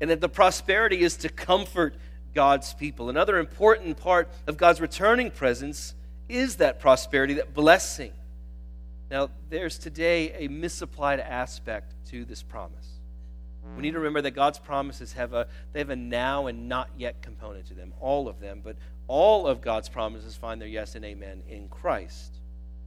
[0.00, 1.94] And that the prosperity is to comfort
[2.34, 3.10] God's people.
[3.10, 5.94] Another important part of God's returning presence
[6.28, 8.12] is that prosperity, that blessing.
[9.10, 13.00] Now, there's today a misapplied aspect to this promise.
[13.76, 16.88] We need to remember that God's promises have a they have a now and not
[16.96, 20.94] yet component to them, all of them, but all of God's promises find their yes
[20.94, 22.34] and amen in Christ.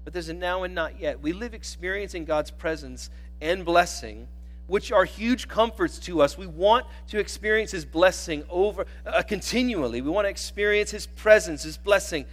[0.04, 1.22] But there's a now and not yet.
[1.22, 4.28] We live experiencing God's presence and blessing,
[4.68, 6.38] which are huge comforts to us.
[6.38, 10.02] We want to experience his blessing over uh, continually.
[10.02, 12.26] We want to experience his presence, his blessing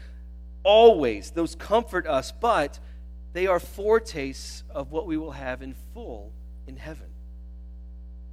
[0.62, 1.30] always.
[1.30, 2.78] Those comfort us, but
[3.32, 6.32] they are foretastes of what we will have in full
[6.66, 7.06] in heaven.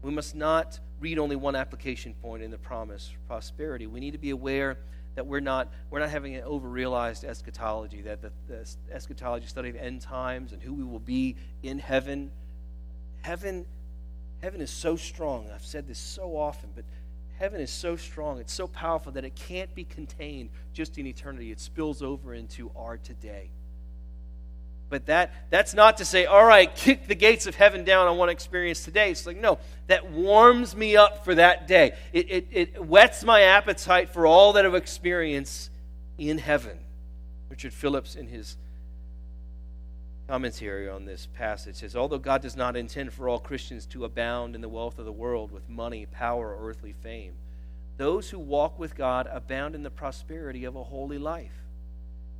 [0.01, 3.87] We must not read only one application point in the promise prosperity.
[3.87, 4.77] We need to be aware
[5.15, 9.75] that we're not, we're not having an overrealized eschatology, that the, the eschatology study of
[9.75, 12.29] end times and who we will be in heaven.
[13.21, 13.65] Heaven,
[14.41, 15.49] heaven is so strong.
[15.53, 16.85] I've said this so often, but
[17.39, 21.51] heaven is so strong, it's so powerful that it can't be contained just in eternity.
[21.51, 23.49] It spills over into our today.
[24.89, 28.07] But that, that's not to say, all right, kick the gates of heaven down.
[28.07, 29.11] I want to experience today.
[29.11, 31.93] It's like, no, that warms me up for that day.
[32.13, 35.71] It, it, it whets my appetite for all that I've experienced
[36.17, 36.79] in heaven.
[37.49, 38.55] Richard Phillips, in his
[40.27, 44.55] commentary on this passage, says, Although God does not intend for all Christians to abound
[44.55, 47.33] in the wealth of the world with money, power, or earthly fame,
[47.97, 51.63] those who walk with God abound in the prosperity of a holy life.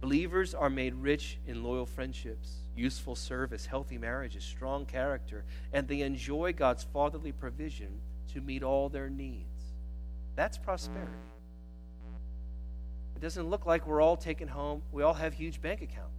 [0.01, 6.01] Believers are made rich in loyal friendships, useful service, healthy marriages, strong character, and they
[6.01, 7.99] enjoy God's fatherly provision
[8.33, 9.45] to meet all their needs.
[10.35, 11.11] That's prosperity.
[13.15, 16.16] It doesn't look like we're all taken home, we all have huge bank accounts.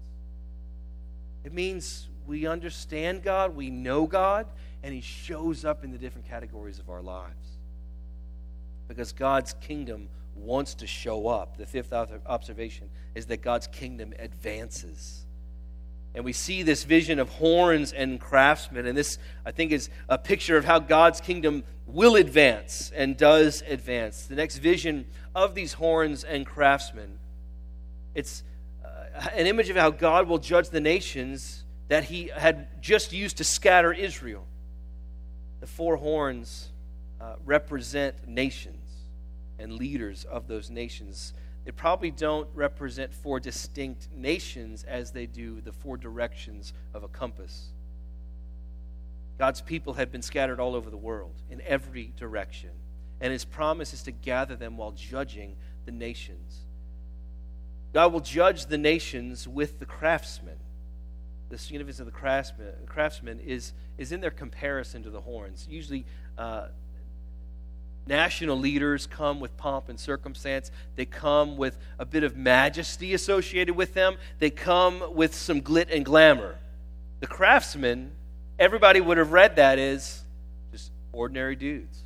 [1.48, 4.48] It means we understand God, we know God,
[4.82, 7.56] and He shows up in the different categories of our lives.
[8.86, 11.56] Because God's kingdom wants to show up.
[11.56, 15.24] The fifth observation is that God's kingdom advances.
[16.14, 18.84] And we see this vision of horns and craftsmen.
[18.84, 23.62] And this, I think, is a picture of how God's kingdom will advance and does
[23.66, 24.26] advance.
[24.26, 27.18] The next vision of these horns and craftsmen,
[28.14, 28.42] it's
[29.32, 33.44] an image of how God will judge the nations that he had just used to
[33.44, 34.46] scatter Israel.
[35.60, 36.68] The four horns
[37.20, 38.84] uh, represent nations
[39.58, 41.32] and leaders of those nations.
[41.64, 47.08] They probably don't represent four distinct nations as they do the four directions of a
[47.08, 47.68] compass.
[49.38, 52.70] God's people had been scattered all over the world in every direction,
[53.20, 56.60] and his promise is to gather them while judging the nations.
[57.92, 60.56] God will judge the nations with the craftsmen.
[61.48, 62.12] The significance of the
[62.86, 65.66] craftsman is, is in their comparison to the horns.
[65.70, 66.04] Usually,
[66.36, 66.68] uh,
[68.08, 70.70] National leaders come with pomp and circumstance.
[70.96, 74.16] They come with a bit of majesty associated with them.
[74.38, 76.56] They come with some glit and glamour.
[77.20, 78.12] The craftsmen,
[78.58, 80.24] everybody would have read that as
[80.72, 82.02] just ordinary dudes.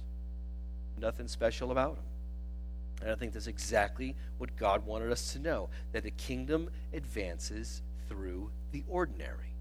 [0.99, 2.05] Nothing special about them.
[3.03, 7.83] And I think that's exactly what God wanted us to know that the kingdom advances
[8.09, 9.55] through the ordinary,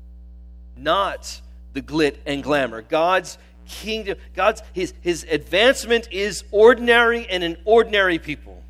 [0.78, 1.42] not
[1.74, 2.84] the glit and glamour.
[2.84, 8.62] God's kingdom, God's his, his advancement is ordinary and in ordinary people.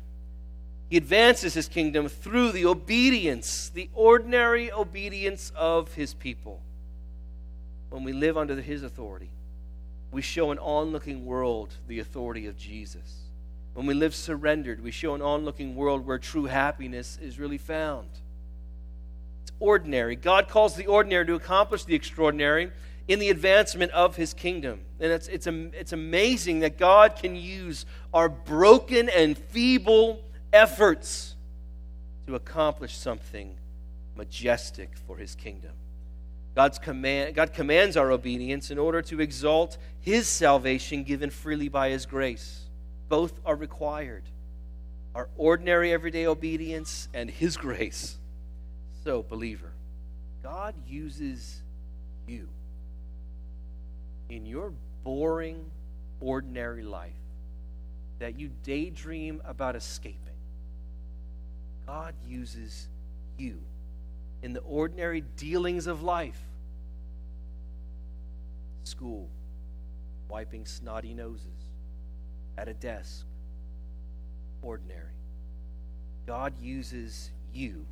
[0.88, 6.60] He advances his kingdom through the obedience, the ordinary obedience of his people.
[7.90, 9.30] When we live under his authority,
[10.10, 13.21] we show an onlooking world the authority of Jesus.
[13.74, 18.08] When we live surrendered, we show an onlooking world where true happiness is really found.
[19.42, 20.14] It's ordinary.
[20.16, 22.70] God calls the ordinary to accomplish the extraordinary,
[23.08, 24.80] in the advancement of his kingdom.
[25.00, 27.84] And it's, it's, it's amazing that God can use
[28.14, 30.20] our broken and feeble
[30.52, 31.34] efforts
[32.26, 33.56] to accomplish something
[34.16, 35.72] majestic for his kingdom.
[36.54, 41.88] God's command, God commands our obedience in order to exalt his salvation given freely by
[41.88, 42.66] his grace.
[43.12, 44.22] Both are required.
[45.14, 48.16] our ordinary everyday obedience and His grace.
[49.04, 49.70] So, believer,
[50.42, 51.60] God uses
[52.26, 52.48] you
[54.30, 54.72] in your
[55.04, 55.70] boring,
[56.22, 57.12] ordinary life
[58.18, 60.16] that you daydream about escaping.
[61.86, 62.88] God uses
[63.36, 63.58] you
[64.42, 66.40] in the ordinary dealings of life
[68.84, 69.28] school,
[70.30, 71.61] wiping snotty noses,
[72.56, 73.24] at a desk,
[74.62, 75.00] ordinary.
[76.26, 77.84] God uses you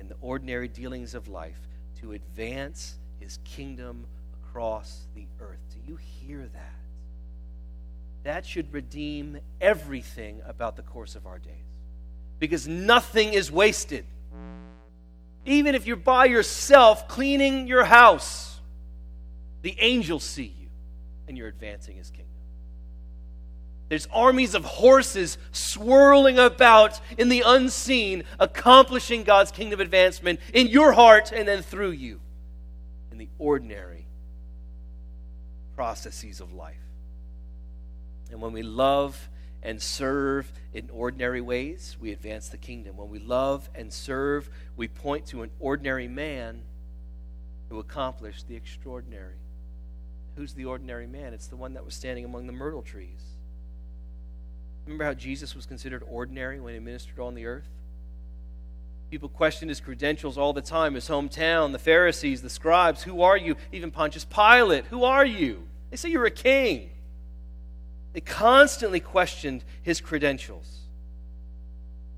[0.00, 1.58] in the ordinary dealings of life
[2.00, 4.06] to advance his kingdom
[4.42, 5.60] across the earth.
[5.72, 6.74] Do you hear that?
[8.24, 11.52] That should redeem everything about the course of our days.
[12.38, 14.04] Because nothing is wasted.
[15.44, 18.60] Even if you're by yourself cleaning your house,
[19.62, 20.68] the angels see you
[21.28, 22.35] and you're advancing his kingdom.
[23.88, 30.92] There's armies of horses swirling about in the unseen, accomplishing God's kingdom advancement in your
[30.92, 32.20] heart and then through you
[33.12, 34.06] in the ordinary
[35.76, 36.76] processes of life.
[38.30, 39.28] And when we love
[39.62, 42.96] and serve in ordinary ways, we advance the kingdom.
[42.96, 46.62] When we love and serve, we point to an ordinary man
[47.68, 49.36] who accomplished the extraordinary.
[50.34, 51.32] Who's the ordinary man?
[51.34, 53.35] It's the one that was standing among the myrtle trees.
[54.86, 57.68] Remember how Jesus was considered ordinary when he ministered on the earth?
[59.10, 63.02] People questioned his credentials all the time, his hometown, the Pharisees, the scribes.
[63.02, 63.56] Who are you?
[63.72, 64.86] Even Pontius Pilate.
[64.86, 65.66] Who are you?
[65.90, 66.90] They say you're a king.
[68.12, 70.80] They constantly questioned his credentials.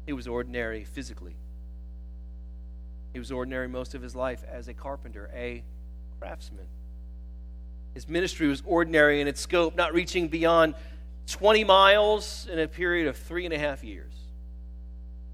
[0.06, 1.36] He was ordinary physically,
[3.12, 5.62] he was ordinary most of his life as a carpenter, a
[6.18, 6.66] craftsman.
[7.94, 10.74] His ministry was ordinary in its scope, not reaching beyond
[11.28, 14.12] 20 miles in a period of three and a half years.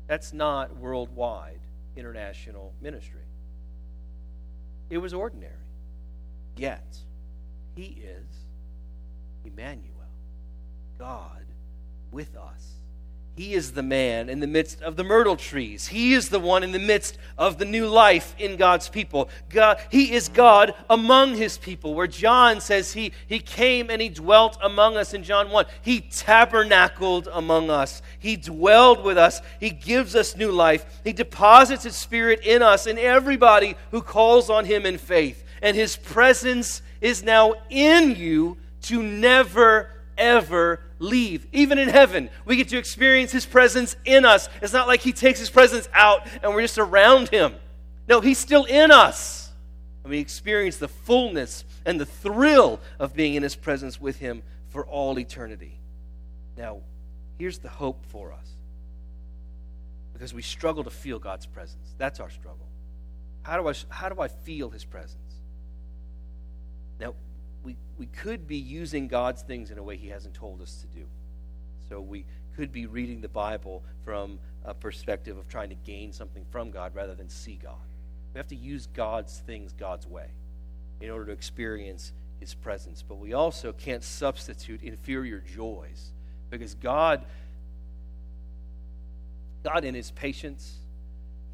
[0.06, 1.60] That's not worldwide
[1.96, 3.20] international ministry.
[4.90, 5.52] It was ordinary.
[6.56, 6.96] Yet,
[7.74, 8.26] He is
[9.44, 9.90] Emmanuel,
[10.98, 11.44] God
[12.10, 12.72] with us.
[13.36, 15.88] He is the man in the midst of the myrtle trees.
[15.88, 19.28] He is the one in the midst of the new life in God's people.
[19.50, 24.08] God, he is God among his people, where John says he, he came and he
[24.08, 25.66] dwelt among us in John 1.
[25.82, 28.02] He tabernacled among us.
[28.20, 29.40] He dwelled with us.
[29.58, 31.00] He gives us new life.
[31.02, 35.42] He deposits his spirit in us and everybody who calls on him in faith.
[35.60, 41.46] And his presence is now in you to never, ever leave.
[41.52, 44.48] Even in heaven, we get to experience His presence in us.
[44.62, 47.54] It's not like He takes His presence out and we're just around Him.
[48.08, 49.50] No, He's still in us.
[50.02, 54.42] And we experience the fullness and the thrill of being in His presence with Him
[54.68, 55.78] for all eternity.
[56.56, 56.80] Now,
[57.38, 58.48] here's the hope for us.
[60.12, 61.94] Because we struggle to feel God's presence.
[61.98, 62.66] That's our struggle.
[63.42, 65.18] How do I, how do I feel His presence?
[67.00, 67.14] Now,
[67.64, 70.98] we, we could be using God's things in a way He hasn't told us to
[70.98, 71.06] do.
[71.88, 72.24] So we
[72.56, 76.94] could be reading the Bible from a perspective of trying to gain something from God
[76.94, 77.74] rather than see God.
[78.32, 80.26] We have to use God's things God's way
[81.00, 83.02] in order to experience His presence.
[83.06, 86.12] But we also can't substitute inferior joys
[86.50, 87.24] because God,
[89.62, 90.74] God in His patience,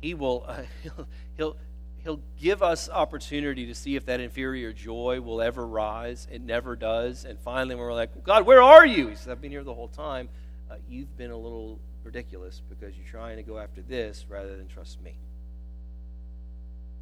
[0.00, 1.06] He will uh, he'll,
[1.36, 1.56] he'll
[2.02, 6.26] he'll give us opportunity to see if that inferior joy will ever rise.
[6.30, 7.24] It never does.
[7.24, 9.08] And finally, we're like, God, where are you?
[9.08, 10.28] He says, I've been here the whole time.
[10.70, 14.66] Uh, you've been a little ridiculous because you're trying to go after this rather than
[14.68, 15.18] trust me.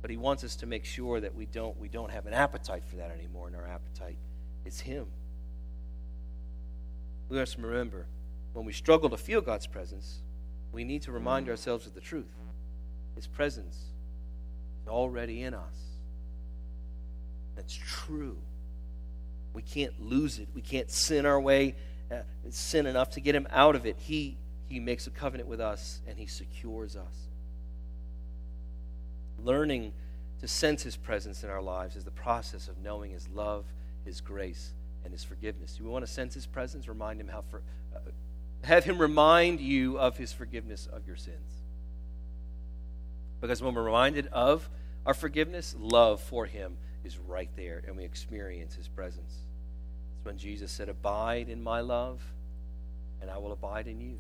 [0.01, 2.85] But he wants us to make sure that we don't we don't have an appetite
[2.85, 4.17] for that anymore, and our appetite
[4.65, 5.07] is him.
[7.29, 8.07] We must remember
[8.53, 10.23] when we struggle to feel God's presence,
[10.73, 12.33] we need to remind ourselves of the truth.
[13.17, 13.88] His presence
[14.89, 15.75] already in us.
[17.57, 18.37] That's true.
[19.53, 20.49] We can't lose it.
[20.55, 21.75] We can't sin our way,
[22.11, 22.21] uh,
[22.51, 23.97] sin enough to get him out of it.
[23.99, 24.37] He,
[24.69, 27.15] he makes a covenant with us and he secures us.
[29.43, 29.93] Learning
[30.41, 33.65] to sense his presence in our lives is the process of knowing his love,
[34.05, 34.73] his grace,
[35.03, 35.77] and his forgiveness.
[35.77, 36.87] Do we want to sense his presence?
[36.87, 37.63] Remind him how for,
[37.95, 37.99] uh,
[38.63, 41.63] have him remind you of his forgiveness of your sins.
[43.41, 44.69] Because when we're reminded of
[45.07, 49.35] our forgiveness, love for Him is right there, and we experience His presence.
[50.17, 52.21] It's when Jesus said, Abide in my love,
[53.21, 54.19] and I will abide in you.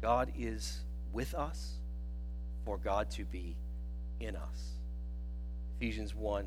[0.00, 0.80] God is
[1.12, 1.74] with us
[2.64, 3.56] for God to be
[4.20, 4.72] in us.
[5.76, 6.46] Ephesians 1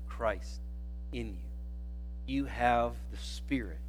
[0.21, 0.61] Christ
[1.11, 1.47] in you.
[2.27, 3.79] You have the Spirit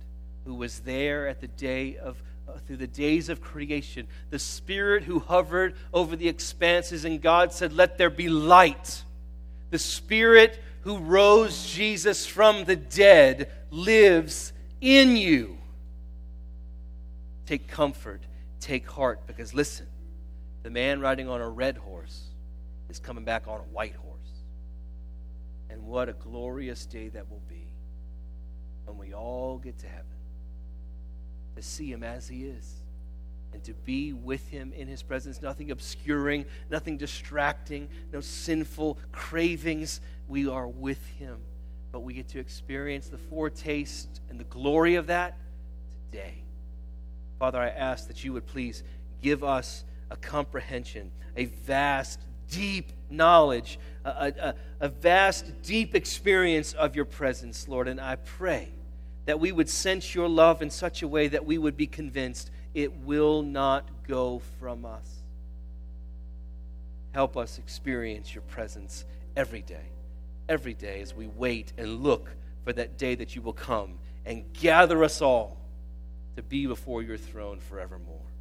[0.47, 5.05] who was there at the day of uh, through the days of creation, the Spirit
[5.05, 9.05] who hovered over the expanses, and God said, Let there be light.
[9.68, 15.59] The Spirit who rose Jesus from the dead lives in you.
[17.45, 18.22] Take comfort,
[18.59, 19.87] take heart, because listen,
[20.62, 22.22] the man riding on a red horse
[22.89, 24.11] is coming back on a white horse.
[25.73, 27.66] And what a glorious day that will be
[28.85, 30.05] when we all get to heaven
[31.57, 32.83] to see him as he is
[33.55, 35.41] and to be with him in his presence.
[35.41, 40.01] Nothing obscuring, nothing distracting, no sinful cravings.
[40.29, 41.39] We are with him.
[41.91, 45.39] But we get to experience the foretaste and the glory of that
[46.11, 46.43] today.
[47.39, 48.83] Father, I ask that you would please
[49.23, 52.20] give us a comprehension, a vast,
[52.53, 57.88] deep knowledge, a, a, a, vast, deep experience of your presence, Lord.
[57.88, 58.68] And I pray
[59.26, 62.50] that we would sense your love in such a way that we would be convinced
[62.74, 65.22] it will not go from us.
[67.12, 69.05] Help us experience your presence
[69.36, 69.84] every day,
[70.48, 72.30] every day as we wait and look
[72.64, 75.59] for that day that you will come and gather us all
[76.36, 78.32] to be before your throne forevermore.